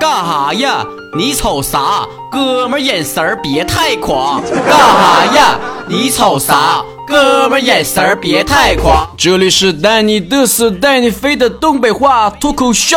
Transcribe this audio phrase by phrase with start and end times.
[0.00, 0.82] 干哈呀？
[1.14, 2.06] 你瞅啥？
[2.32, 4.40] 哥们眼神儿别太狂。
[4.42, 5.60] 干哈呀？
[5.86, 6.82] 你瞅啥？
[7.06, 9.06] 哥们眼神儿别太狂。
[9.18, 12.96] 这里是带你嘚瑟带你飞的东北话脱口秀。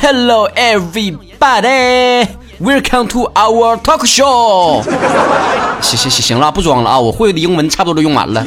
[0.00, 2.26] Hello everybody,
[2.60, 4.82] welcome to our talk show。
[5.80, 7.00] 行行行行了，不装了啊！
[7.00, 8.44] 我会的英文差不多都用完了。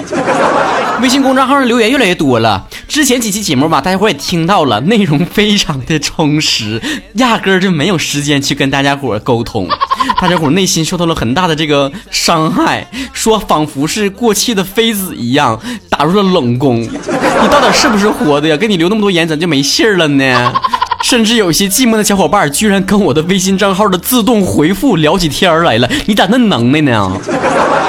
[1.01, 2.67] 微信公众号上留言越来越多了。
[2.87, 6.79] 之前几期节目吧，大家伙也听到了，内容非常的充实，
[7.15, 9.67] 压根儿就没有时间去跟大家伙沟通。
[10.21, 15.59] 大家伙内心受到了很大的这个伤害，说仿佛是过气的妃子一样
[15.89, 16.81] 打入了冷宫。
[16.81, 18.55] 你到底是不是活的呀？
[18.55, 20.53] 给你留那么多言，怎么就没信儿了呢？
[21.03, 27.11] 甚至有些寂寞的小伙伴居然跟我的微信账号的自动回复聊起天来了，你咋那能耐呢？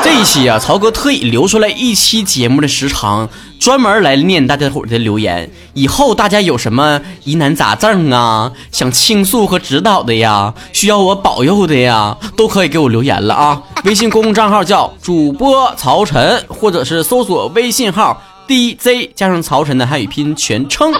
[0.03, 3.29] 这一期啊，曹哥特意留出来一期节目的时长，
[3.61, 5.49] 专门来念大家伙的留言。
[5.75, 13.63] 以后大家有什么疑难杂症啊，想倾诉和指导的呀，需要我保佑的呀，都可以给我留言了啊！
[13.85, 20.93] 微信公共账号叫主播曹晨，或者是搜索微信号 DZ 加上曹晨的汉语拼音全称。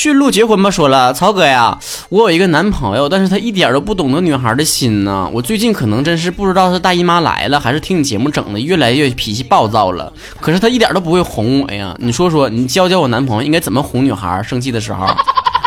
[0.00, 5.28] 驯鹿结婚吧，说了，曹哥呀，我有一个男朋友，但是他一点都不懂得女孩的心呢。
[5.30, 10.10] 我最近可能真是不知道是大姨妈来了，还是听你节目整的越来越脾气暴躁了。
[10.40, 15.06] 可是他一点都不会哄我呀，你说说，你教教我男朋友应该怎么哄女孩生气的时候？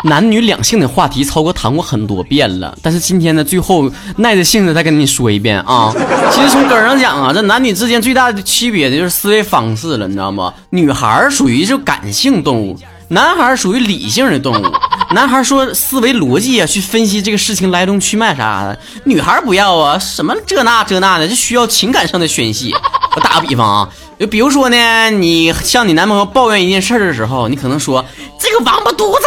[0.02, 5.94] 男女两性的话题，曹哥谈过很多遍了，但是今天呢，最后耐着性子再跟你说一遍啊。
[6.32, 10.52] 其实从根上讲啊，这男女之间最大的区别的就是思维方式了，你知道吗？
[10.70, 12.76] 女孩属于是感性动物。
[13.08, 14.72] 男孩属于理性的动物，
[15.14, 18.78] 男孩说思维逻辑啊，去分析这个事情来龙去脉啥的。
[19.04, 22.72] 女孩不要啊，什么这那这那的，就需要情感上的宣泄。
[23.14, 23.88] 我 打个比方啊，
[24.18, 28.04] 就比如说呢，你向你男朋友抱怨一件事的时候，你可能说
[28.40, 29.26] 这个王八犊子，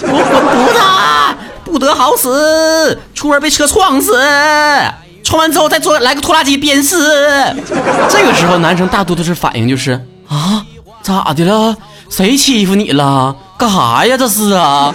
[0.00, 0.80] 给我滚犊子，
[1.64, 4.18] 不得好死，出门被车撞死，
[5.22, 6.96] 撞完之后再坐来个拖拉机鞭尸。
[8.08, 9.92] 这个时候男生大多都是反应就是
[10.28, 10.64] 啊，
[11.02, 11.76] 咋的了？
[12.12, 13.34] 谁欺负你了？
[13.56, 14.14] 干啥呀？
[14.18, 14.92] 这是啊！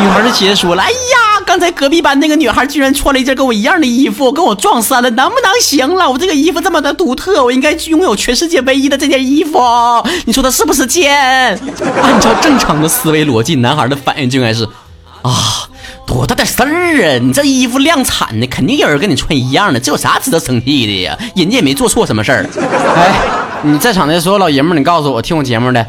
[0.00, 6.08] 女孩就接着说了：“哎呀，刚才隔壁班那个女孩居然穿了一件跟我一样的衣服，跟我撞衫了，能不能行了？
[6.08, 9.58] 我这个衣服这么的独特，我应该拥有全世界唯一的这件衣服。
[10.24, 11.10] 你说她是不是贱？”
[12.00, 14.64] 按照正常的思维逻辑，男孩的反应就应该是
[15.22, 15.68] ：“啊，
[16.06, 17.18] 多大点事儿啊！
[17.20, 21.18] 你这衣服量产的，肯定有人跟你穿一样的，这有啥值得生气的呀？
[21.34, 22.46] 人家也没做错什么事儿。”
[22.94, 23.12] 哎，
[23.62, 25.84] 你在场的所有老爷们儿，你告诉我，听我节目的。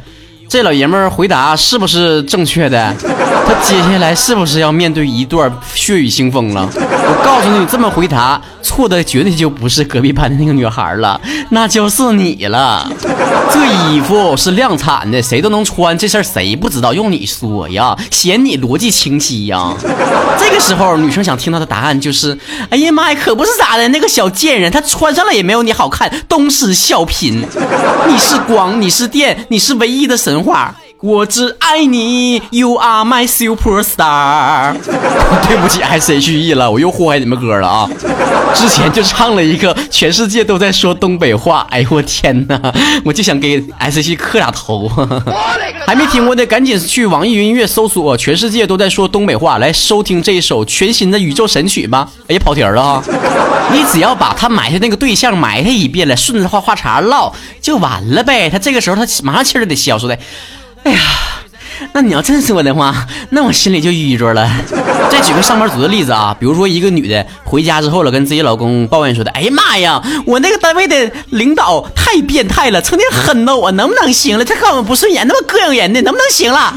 [0.54, 2.94] 这老爷们儿回答是不是正确的？
[3.46, 6.68] 他接下来是不是要面对一段血雨腥风了？
[6.76, 12.90] 我告诉你，这么回答错的绝对就不是隔壁班的那个女孩了，那就是你了。
[13.52, 16.94] 这衣服是量产的，谁都能穿，这事儿谁不知道？
[16.94, 19.74] 用你说呀，嫌你逻辑清晰呀。
[20.40, 22.38] 这个时候，女生想听到的答案就是：
[22.70, 27.44] 哎呀妈呀，可不是咋的，那个小贱人，她穿上了也没有你好看，东施效颦。
[28.08, 30.74] 你是光，你是电，你是唯一的神话。
[31.04, 34.74] 我只爱你，You are my superstar。
[35.46, 37.90] 对不起，S H E 了，我又祸害你们歌了啊！
[38.56, 41.68] 之前就唱了一个，全世界都在说东北话。
[41.72, 42.58] 哎呦我天哪！
[43.04, 44.90] 我就想给 S H E 磕俩头。
[45.86, 52.10] 还没听过的，赶紧去网易云音乐搜索“全世界都在说东北话”，来收听这一首全新的宇宙神曲吧。
[52.30, 53.04] 哎呀，跑题了啊！
[53.74, 58.50] 你只要把他埋汰那个对象埋汰一遍了，顺着话话茬唠就完了呗。
[58.50, 60.18] 他这个时候他马上气儿得消，说的。
[60.84, 61.43] 哎呀，
[61.92, 64.50] 那你要这么说的话，那我心里就郁着了。
[65.10, 74.46] 再举个上班族的例子啊，比如说一个女的回家之后了，跟自己老公抱怨说的：“哎呀妈呀，我那个单位的领导太变态了，成天狠的我，能不能行了？
[74.46, 76.74] 他看我不顺眼，那么膈应人的，能不能行了？”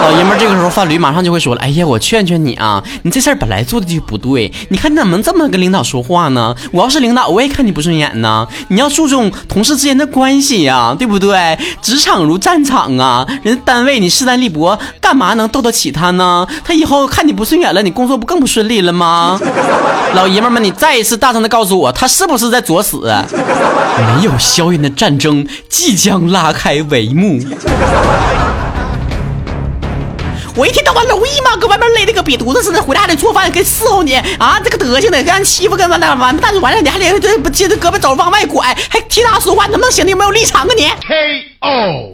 [0.00, 6.54] 老爷们这个时候范驴马上就会说了：“哎呀，我劝劝你啊，你这事儿本来做的就不对，你看你怎么能这么跟领导说话呢？
[6.70, 8.46] 我要是领导，我也看你不顺眼呢。
[8.68, 11.58] 你要注重同事之间的关系呀，对不对？
[11.82, 16.46] 职场如战场啊，人单位你势单力博，干嘛能斗得起他呢？
[16.64, 19.40] 他以后看你不顺眼了。”你工作不更不顺利了吗？
[20.14, 22.98] 老爷们们，你再一次大声的告诉我，他是不是在作死？
[22.98, 27.38] 没有硝烟的战争即将拉开帷幕。
[30.56, 31.56] 我一天到晚容易吗？
[31.58, 34.60] 搁外面累的跟瘪犊子似的，回来还得做饭，跟伺候你啊！
[34.62, 40.04] 这个德行的，让人欺负跟完蛋完蛋完了，你还得这不接着胳膊肘往外拐，还替他说话，能不能行？
[40.04, 42.12] 你有没有立场啊你？K O。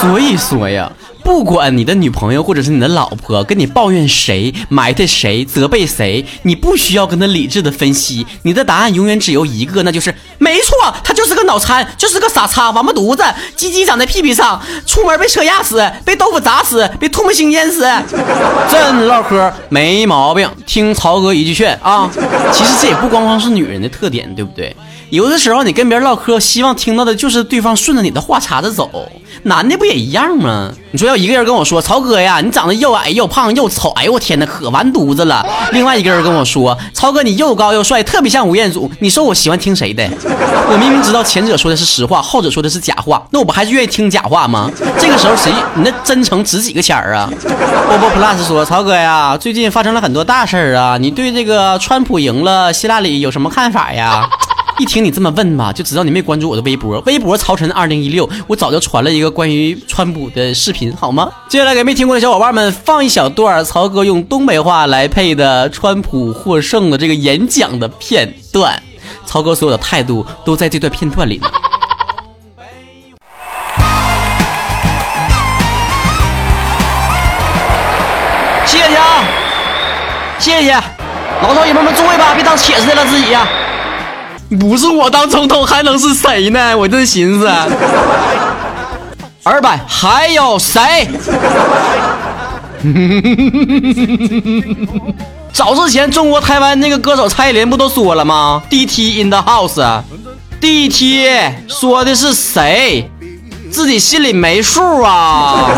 [0.00, 0.90] 所以说呀。
[1.24, 13.24] 不管你的女朋友或者是你的老婆跟你抱怨谁、埋汰谁、责备谁，你不需要跟他理智的分析，你的答案永远只有一个，那就是没错，他就是个脑残，就是个傻叉、王八犊子，
[13.56, 17.80] 鸡鸡长在屁屁上，出门被车压死，被豆腐砸死，被唾沫星淹死。
[18.70, 22.10] 真唠嗑没毛病，听曹哥一句劝啊。
[22.52, 24.76] 其实这也不光光是女人的特点，对不对？
[25.08, 29.10] 有的时候你跟别人唠嗑，希望听到的就是对方顺着你的话茬子走。
[29.44, 30.70] 男的不也一样吗？
[30.90, 35.44] 你说要一个人跟我说，曹哥呀，你长得又矮又胖又丑，哎呦我天哪，可完犊子了。
[35.72, 38.90] 另外一个人跟我说，曹哥你又高又帅，特别像吴彦祖。
[39.00, 40.08] 你说我喜欢听谁的？
[40.70, 44.70] 我明明知道前者说的是实话，后者说的是假话，那我不还是愿意听假话吗？
[44.98, 47.28] 这个时候谁你那真诚值几个钱儿啊？
[47.86, 54.26] 波波 plus 说，曹哥呀，最近发生了很多大事儿啊，你对这个川普赢了希拉里有什么看法呀？
[54.76, 56.98] 一听你这么问吧，就知道你没关注我的微博。
[57.06, 61.30] 微博曹晨二零一六，我早就传了一个关于川普的视频，好吗？
[61.48, 68.82] 接下来给没听过的小伙伴们放一小段曹哥用东北话来配的川普获胜的这个演讲的片段。
[69.24, 71.46] 曹哥所有的态度都在这段片段里呢。
[78.66, 79.24] 谢谢啊，
[80.40, 80.74] 谢谢，
[81.42, 83.46] 老少爷们们注意吧，别当铁似的了自己呀。
[84.50, 86.76] 不是我当总统还能是谁呢？
[86.78, 87.48] 我正寻思，
[89.42, 90.80] 二百还有谁？
[95.52, 103.10] 早之前中国台湾那个歌手蔡依林不都说了吗？DT in the house，DT 说的是谁？
[103.70, 105.68] 自己心里没数啊。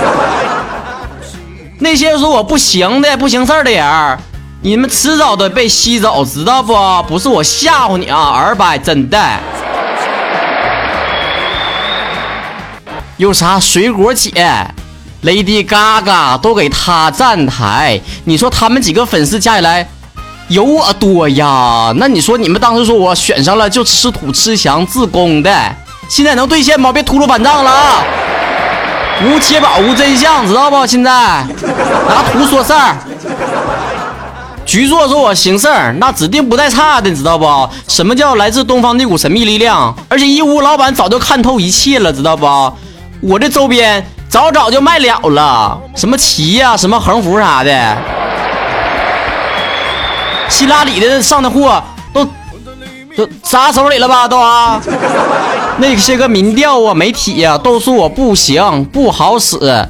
[1.79, 4.19] 那些说我不行的、不行事儿的人。
[4.67, 6.75] 你们迟早得被吸走，知道不？
[7.07, 9.17] 不是我吓唬你啊，二百真的。
[13.17, 14.33] 有啥水果姐、
[15.23, 19.89] Lady Gaga 都给他站台，你说他们几个粉丝加起来
[20.49, 21.93] 有我多呀？
[21.95, 25.49] 那你说你们当时说我选上了就吃土吃翔自宫的，
[26.09, 26.93] 现在能兑现吗？
[26.93, 28.03] 别秃噜反账了啊！
[29.23, 30.85] 无铁宝无真相，知道不？
[30.85, 32.97] 现在拿图说事儿。
[34.67, 37.47] 局座说：“我行事儿，那指定不带差的，你知道不？
[37.87, 39.95] 什么叫来自东方那股神秘力量？
[40.09, 42.47] 而且义乌老板早就看透一切了，知道不？
[43.23, 47.97] 我这周边早早就卖了了，什么旗呀，什么横幅啥的。
[50.49, 52.25] 希拉里的上的货都
[53.17, 54.27] 都砸手里了吧？
[54.27, 54.81] 都啊，
[55.79, 59.89] 那些个民调啊，媒体呀，都说我不行，不好使，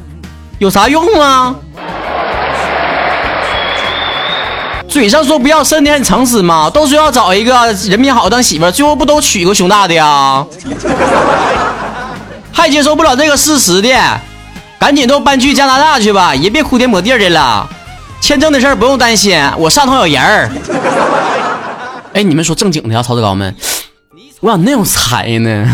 [0.58, 1.54] 有啥用啊？”
[4.96, 7.52] 嘴上说不要，身体很诚实嘛，都说要找一个
[7.86, 10.42] 人品好当媳妇儿，最后不都娶个熊大的呀？
[12.50, 13.90] 还接受不了这个事实的，
[14.78, 17.68] 赶紧都搬去加拿大去吧，也别哭天抹地的了。
[18.22, 20.50] 签证的事儿不用担心，我上头有人儿。
[22.14, 23.54] 哎，你们说正经的啊，曹子高们，
[24.40, 25.66] 我咋那有才呢？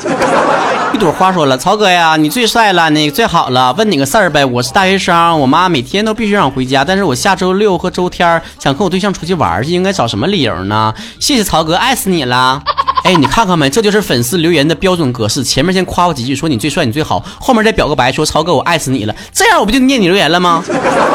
[0.96, 3.70] 一朵花说了：“曹哥呀，你最帅了，你最好了。
[3.74, 10.94] 问你个事儿呗，我是大学生，我妈每天都必须让我回家，但是我下周六和周天想和我对象出去玩去，应该找什么理由呢？
[11.20, 12.62] 谢谢曹哥，爱死你了。
[13.04, 20.64] 哎，你看看没，这就是粉丝留言的标准格式，前面先夸我几句，说你最帅，你最好，后面再表个白，说曹哥我爱死你了，这样我不就念你留言了吗？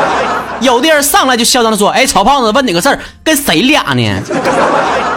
[0.61, 4.21] 有的人上来就嚣张的说：哎，曹胖子，问你个事儿，跟谁俩呢？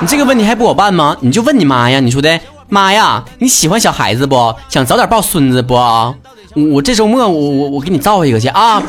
[0.01, 1.15] 你这个问题还不好办吗？
[1.21, 4.55] 你就问你妈呀，你说的。”妈呀，你喜欢小孩子不？
[4.69, 5.75] 想早点抱孙子不？
[6.73, 8.83] 我这周末我我我给你造一个去啊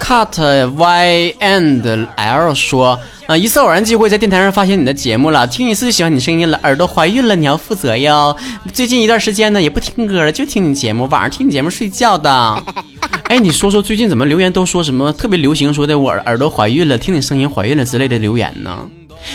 [0.00, 8.36] ！Cut Y and L 说啊，一次偶然机会在电台上发现你的节目了，听一次就喜欢你声音了，耳朵怀孕了，你要负责哟。
[8.72, 12.62] 最近一段时间呢也不听歌了，就听你节目，晚上听你节目睡觉的。
[13.28, 18.78] 哎，你说说最近怎么留言都说什么特别流行说的我耳朵怀孕了，听你声音怀孕了之类的留言呢？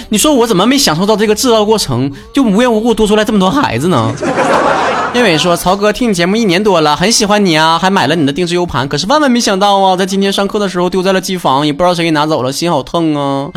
[0.10, 4.14] 你说我怎么没享受到这个制造过程，就无缘无故多出来这么多孩子呢？
[5.14, 8.88] 燕伟说：“曹哥听你节目一年多了，很喜欢你啊，还买了你的定制 U 盘。
[8.88, 13.52] 可是万万没想到啊，在今天上课的时候丢在了机房，也不知道谁给拿走了，心好痛啊！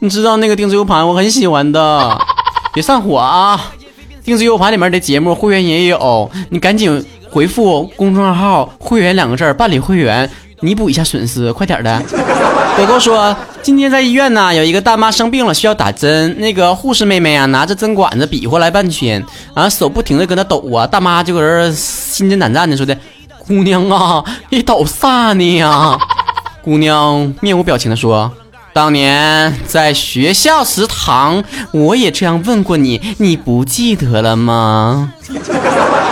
[0.00, 2.18] 你知道那个定制 U 盘我很喜欢的，
[2.74, 3.70] 别上火啊！
[4.24, 10.28] 定制 U 盘里面的节目会员也有，你赶紧回复公众号‘会员’两个字办理会员。”
[10.60, 12.02] 弥补一下损失，快点的。
[12.76, 16.38] 狗狗说，今天在医院呢，有一个大妈生病了，需要打针。
[16.38, 20.86] 那个护士妹妹啊，拿着针管子比划来半天，啊，手不停的搁那抖啊。
[20.86, 22.94] 大妈就搁这心惊胆战的说的
[23.46, 25.98] ：“姑娘啊，你抖啥呢呀？”
[26.62, 28.30] 姑娘面无表情的说
[28.74, 35.12] ：“当年在学校食堂，我也这样问过你，你不记得了吗？”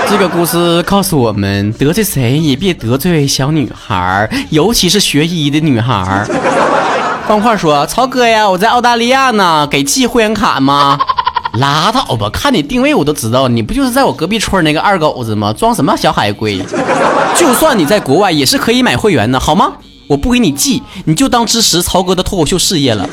[0.09, 6.25] 这个故事告诉我们，得罪谁也别得罪小女孩，尤其是学医的女孩。
[7.27, 10.99] 方块说：“曹哥呀，我在澳大利亚呢，给寄会员卡吗？”
[11.59, 15.53] 拉倒吧，看你定位我都知道，你不就是在我隔壁村那个二狗子吗？
[15.53, 16.61] 装什么小海龟？
[17.37, 19.73] 就算你在国外，也是可以买会员的，好吗？
[20.07, 23.09] 我不给你寄，你就当支持曹哥的脱口秀事业了。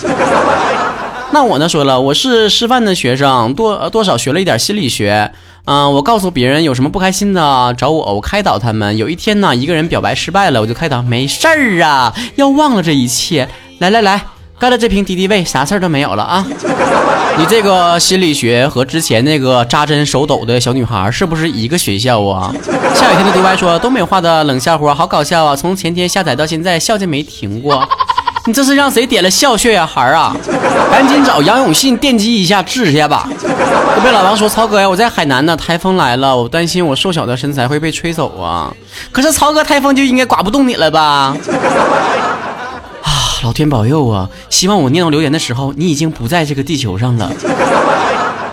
[1.33, 1.69] 那我呢？
[1.69, 5.31] 说了，我是师范的学生，多多少学了一点心理学。
[5.65, 8.97] 嗯，我告诉别人有什么不开心的，找我，我开导他们。
[8.97, 13.47] 有一天呢，一个人表白失败了，我就开导，没事儿啊，要忘了这一切。
[13.77, 14.21] 来来来，
[14.57, 16.45] 干了这瓶敌敌畏，啥事儿都没有了啊。
[17.37, 22.53] 你这个心理学和之前那个扎针手抖的小女孩是不是一个学校啊？
[22.93, 27.87] 下雨天的独白说，东北话的冷笑话好搞笑啊，从前天下载到现在，笑就没停过。
[28.47, 30.35] 你这是让谁点了笑穴呀，孩儿啊？
[30.91, 33.27] 赶紧找杨永信电击一下治一下吧。
[33.29, 38.73] 我被老王说：“曹哥呀，我在海南呢，台风来了，我担心我瘦小的身材会被吹走啊。”
[39.11, 41.35] 可是曹哥，台风就应该刮不动你了吧？
[43.03, 44.27] 啊，老天保佑啊！
[44.49, 47.31] 希望我念到留言的时候，你已经不在这个地球上了。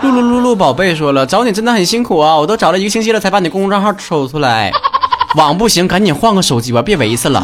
[0.03, 4.71] 露露露露宝贝说了，找你真的很辛苦啊，我都找了一个星期了才把你公众账号抽出来。
[5.37, 7.43] 网不行，赶紧换个手机吧，别维次了。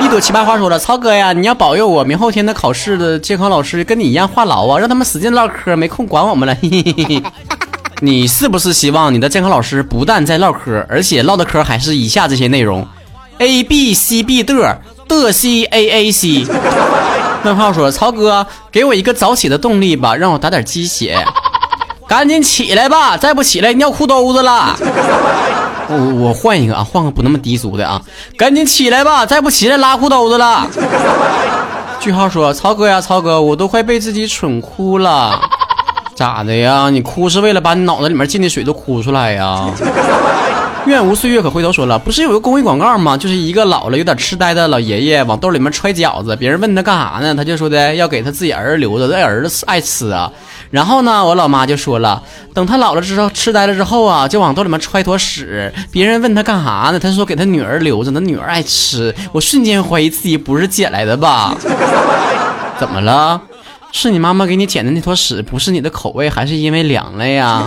[0.00, 6.54] 一朵奇葩花说了，曹哥呀，你要保佑我明后天的考试的监考老师跟你一样话痨啊，让他们使劲唠嗑，没空管我们了。
[6.62, 7.22] 嘿嘿嘿
[8.00, 12.86] 你是不是希望你的监考老师不但在唠嗑，而且唠的嗑还是以下这些内容
[13.38, 14.78] ？A B C B 的
[15.08, 16.46] 的 C A A C。
[17.44, 21.18] 问号说，曹哥给我一个早起的动力吧，让我打点鸡血。
[22.06, 24.76] 赶紧起来吧，再不起来尿裤兜子了。
[25.88, 28.00] 我我换一个啊，换个不那么低俗的啊！
[28.36, 30.66] 赶紧起来吧，再不起来拉裤兜子了。
[31.98, 35.40] 句号说：“曹哥呀，曹哥，我都快被自己蠢哭了，
[36.14, 36.90] 咋的呀？
[36.90, 39.68] 你哭是为了把你脑子里面进的水都哭出来呀？”
[40.88, 43.16] 愿无岁月可回头说了，不是有个公益广告吗？
[43.16, 50.32] 就是一个老了有点痴呆的老爷爷往兜里面揣饺子，别人问他干啥呢，他就说的要给他自己儿子留着，他儿子爱吃啊。
[50.70, 52.22] 然后呢，我老妈就说了，
[52.54, 55.72] 等他老了之后，痴呆了之后啊，就往兜里面揣坨屎。
[55.90, 56.98] 别人问他干啥呢？
[56.98, 59.14] 他说给他女儿留着，他女儿爱吃。
[59.32, 61.54] 我瞬间怀疑自己不是捡来的吧？
[62.78, 63.40] 怎么了？
[63.92, 67.66] 是你妈妈给你捡的那坨屎不是你的口味，还是因为凉了呀？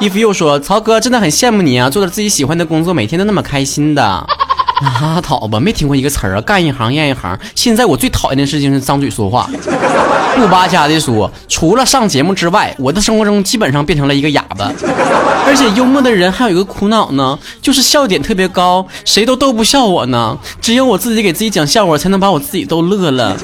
[0.00, 4.26] 衣服又说，曹哥真的很羡慕你啊，做着自己喜欢的工作，每天都那么开心的。
[4.82, 7.38] 拉倒吧，没听过一个词儿啊，干一行厌一行。
[7.54, 9.46] 现在我最讨厌的事情是张嘴说话。
[10.36, 14.70] 不扒瞎的说，除了上节目之外，我的生活中基本上变成了一个哑巴。
[15.46, 20.38] 而且幽默的人还有一个苦恼呢，就是笑点特别高，谁都逗不笑我呢。
[20.60, 23.36] 只有我自己给自己讲笑话，才能把我自己逗乐了。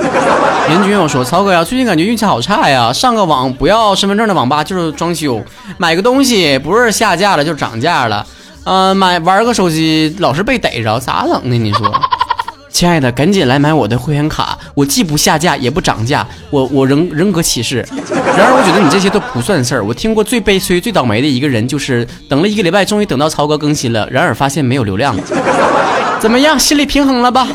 [0.71, 5.43] 严君友说，曹哥呀，最近感觉运气好差呀，上个网不要身份证的网吧就是装修，
[5.79, 8.25] 买个东西不是下架了就是涨价了。
[8.65, 11.57] 嗯，买玩个手机老是被逮着，咋整呢？
[11.57, 11.89] 你说，
[12.77, 17.77] 亲爱的，赶紧来买我的会员卡，我既不下架也不涨价，我我人人格歧视。
[18.37, 19.83] 然而，我觉得你这些都不算事儿。
[19.83, 25.17] 我听过最悲催、最倒霉的一个人，就是等了一个礼拜，终于等到曹哥更新了，然而发现没有流量。
[26.21, 27.49] 怎么样，心理平衡了吧？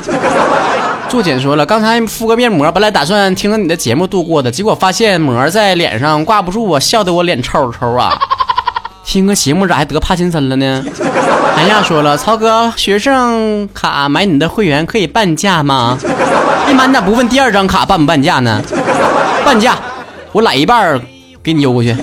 [1.08, 8.12] 作简说了，刚才敷个面膜，本来打算听着你的节目度过的，结果发现膜在脸上挂不住啊，笑得我脸抽抽啊。
[9.12, 10.86] 听个节目咋还得帕金森了呢？
[11.54, 15.98] 韩亚说了，曹哥，学生卡买你的会员可以半价吗？
[16.66, 18.62] 哎妈，你咋不问第二张卡半不半价呢？
[19.44, 19.78] 半价，
[20.32, 20.98] 我来一半
[21.44, 21.94] 给你邮过去。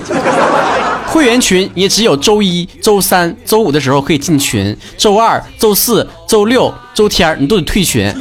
[1.07, 8.13] 会员群也只有周一周三周五的时候可以进群，周二、周四周六、周天你都得退群。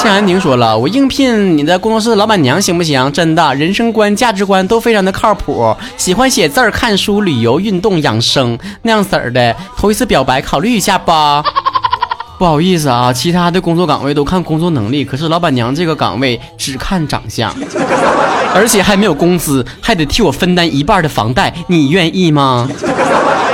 [0.00, 3.10] 向安婷说了，我应聘你的工作室的老板娘行不行？
[3.12, 9.54] 真的，人生观、价值观都非常的靠谱，喜欢写字儿、看书、旅游、运动、养生那样式儿的。
[9.76, 11.42] 头一次表白，考虑一下吧。
[12.38, 17.52] 不好意思啊，其他的工作岗位都看工作能力，可是老板娘这个岗位只看长相，
[18.54, 22.68] 而且还没有工资，还得替我分担一半的房贷，你愿意吗？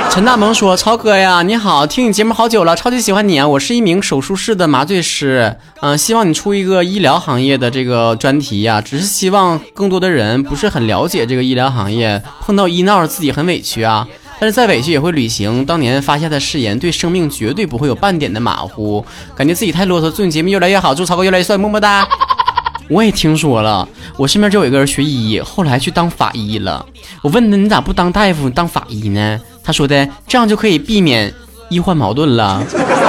[0.09, 3.45] 陈大萌说：“超哥呀，你好，听你节目好久了，超级喜欢你啊！
[3.45, 8.79] 我是一名手术室的麻醉师，嗯，希望你出一个医疗行业的这个专题呀。
[8.79, 14.07] 只是希望更多的人不是很了解这个医疗行业，碰到医闹自己很委屈啊，
[14.39, 19.05] 但是再委屈也会履行当年发下的誓言，对生命绝对不会有半点的马虎。
[19.35, 22.07] 感觉自己太啰嗦，祝你节目越来越好，祝超哥越来越帅，么么哒！
[22.89, 26.85] 我也听说了，我身边就有一个人学医，后来去当法医了。
[27.21, 31.33] 我问他，你咋不当大夫当法医呢？”他说的这样就可以避免
[31.69, 32.63] 医患矛盾了。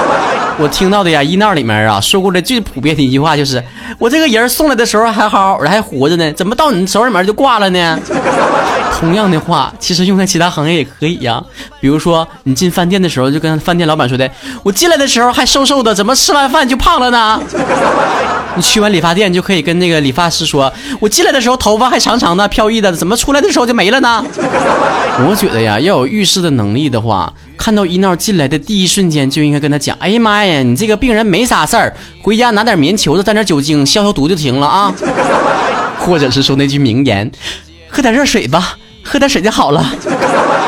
[0.59, 3.63] 我听到的呀，医闹里面啊说过的最普遍的一句话就是：
[3.97, 7.99] 我这个人送来的时候还好好的，还活着呢，怎么到你手里面就挂了呢？
[8.99, 11.41] 同样的话，其实用在其他行业也可以呀。
[11.79, 14.27] 比如说，你进饭店的时候，就跟饭店老板说的：
[14.63, 17.39] 我进来的时候还瘦瘦的，怎么吃完饭就胖了呢？
[18.55, 24.25] 你去完理发店，就可以跟那个理发师说：我进来的时候头发还长长的、飘逸的，怎么出来的时候就没了呢？
[25.29, 27.31] 我觉得呀，要有预示的能力的话。
[27.55, 31.91] 看到医闹进来的第一瞬间，就应该跟他讲：“哎呀妈呀，你这个病人没啥事儿，
[32.27, 34.93] 回家拿点棉球子蘸点酒精消消毒就行了啊。
[35.97, 37.31] ”或者是说那句名言
[37.87, 39.81] ：“喝点热水吧，喝点水就好了。”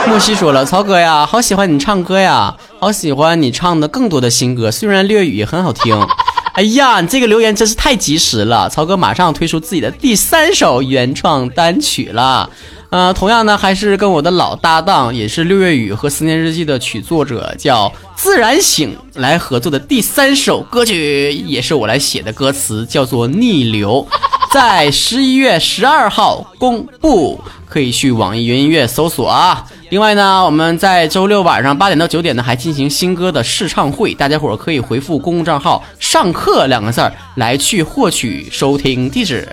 [0.07, 6.07] 莫西说了：“曹哥呀，好喜欢你唱歌呀，好喜欢你唱的更多的新歌，虽然粤语很好听。
[6.55, 12.49] ”哎呀，你这个留言真是太及时了，曹哥马上推出自己的第三首原创单曲了。
[12.89, 24.07] 呃，同样呢，还是跟我的老搭档，也是六月雨和思念日记的曲作者叫自然醒来合作的第三首歌曲，也是我来写的歌词，叫做逆流，
[24.51, 29.63] 在十一月十二号公布，可以去网易云音乐搜索啊。
[29.91, 39.47] 另外呢，我们在周六晚上八点到九点呢，还进行新歌的试唱会，大家伙可以回复公共账号“上课”两个字儿来去获取收听地址。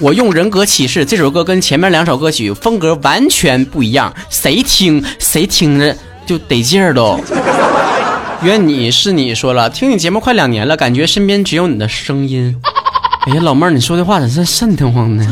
[0.00, 7.18] 我用人格启示这首歌跟前面两首歌曲风格完全不一样，谁听谁听着就得劲儿都。
[8.42, 12.54] 愿你是你说了，听你节目快两年了，感觉身边只有你的声音。
[13.26, 15.26] 哎呀，老妹儿，你说的话咋这瘆得慌呢？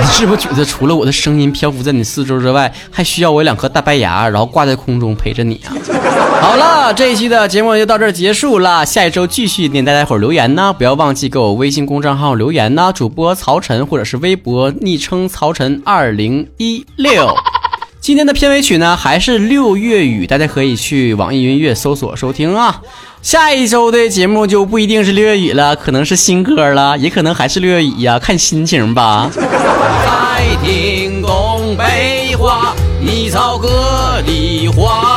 [0.00, 5.76] 你是不是觉得除了我的声音漂浮在你四周之外，还需要我两颗大白牙，然后挂在空中陪着你啊？
[6.44, 17.34] 好了，这一期的节目就到这儿结束了，下一周继续念大家伙留言呢，不要忘记给我微信公众号留言呢，主播曹晨或者是微博昵称曹晨二零一六。
[17.98, 22.82] 今天的片尾曲呢，还是六月雨，大家可以去网易云音乐搜索收听啊。
[23.22, 29.30] 下一周的节目就不一定是六月雨了，可能是新歌了，也可能还是六月雨呀，看心情吧。
[29.34, 35.13] 在听东北话，你操歌的话，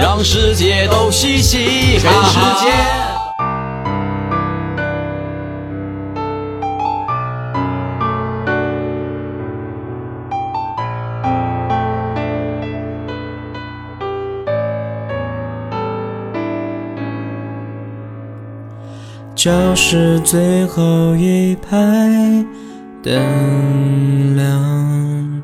[0.00, 2.64] 让世界都嘻嘻哈哈。
[19.34, 21.76] 教室最后一排
[23.02, 25.42] 灯亮，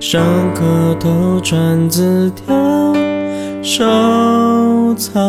[0.00, 0.20] 上
[0.52, 2.89] 课偷传字条
[3.62, 5.20] 收藏，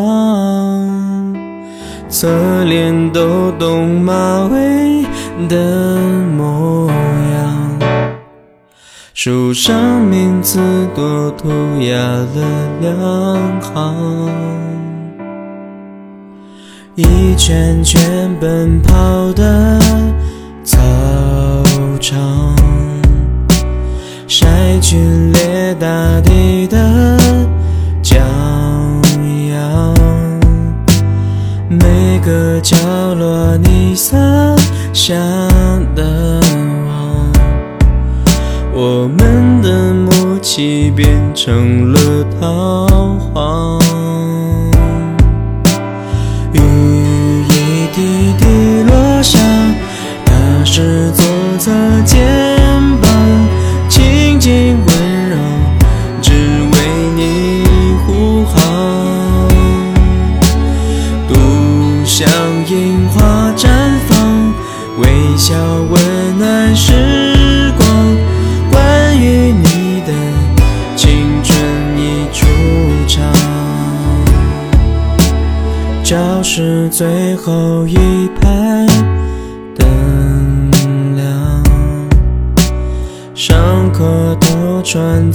[2.08, 5.06] 侧脸抖动马尾
[5.50, 5.98] 的
[6.38, 6.90] 模
[7.34, 7.80] 样，
[9.14, 10.60] 书上名字
[10.96, 11.50] 多涂
[11.82, 14.30] 鸦了两行。
[16.96, 19.78] 一圈圈奔跑的
[20.64, 20.78] 操
[22.00, 22.56] 场，
[24.26, 24.98] 晒剧
[25.34, 25.88] 烈大
[26.22, 26.78] 地的
[33.96, 34.18] 洒
[34.94, 35.16] 下
[35.96, 36.42] 的
[36.88, 37.32] 我，
[38.74, 42.00] 我们的默契变成了
[42.40, 42.88] 桃
[77.44, 77.96] 后一
[78.40, 78.86] 排
[79.76, 80.70] 灯
[81.16, 81.64] 亮，
[83.34, 85.32] 上课都穿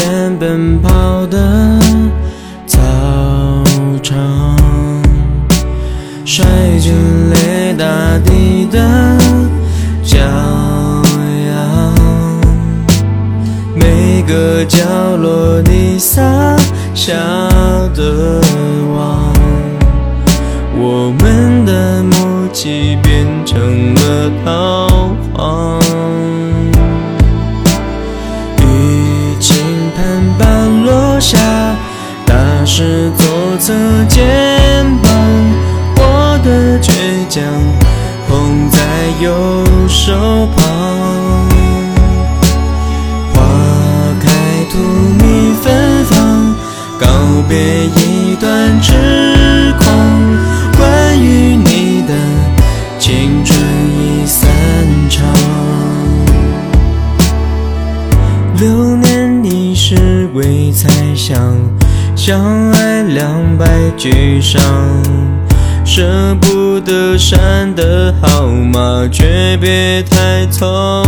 [0.00, 1.78] 圈圈奔跑的
[2.66, 2.78] 操
[4.02, 4.56] 场，
[6.24, 6.42] 摔
[6.78, 6.94] 进
[7.30, 7.84] 泪大
[8.24, 8.78] 地的
[10.02, 10.16] 骄
[11.46, 11.94] 阳，
[13.74, 14.78] 每个角
[15.18, 16.22] 落你洒
[16.94, 17.14] 下
[17.94, 18.40] 的
[18.94, 19.34] 网，
[20.78, 24.88] 我们的默契变成了桃
[25.34, 25.79] 花。
[32.80, 33.26] 是左
[33.58, 33.74] 侧
[34.08, 34.24] 肩
[35.02, 35.12] 膀，
[35.96, 36.90] 我的倔
[37.28, 37.44] 强
[38.26, 38.80] 捧在
[39.22, 39.30] 右
[39.86, 40.66] 手旁。
[43.34, 43.42] 花
[44.24, 44.30] 开
[44.70, 44.78] 荼
[45.18, 46.54] 蘼芬芳，
[46.98, 47.06] 告
[47.46, 48.94] 别一段痴
[62.22, 64.60] 相爱两败俱伤，
[65.86, 70.99] 舍不得删的号码，诀别太匆。